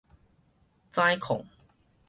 [0.91, 1.45] 指控